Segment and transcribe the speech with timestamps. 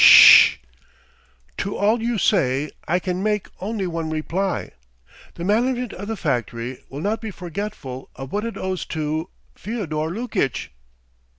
[0.03, 0.61] Sh h!
[1.57, 4.71] To all you say I can make only one reply:
[5.35, 10.09] the management of the factory will not be forgetful of what it owes to Fyodor
[10.09, 10.71] Lukitch!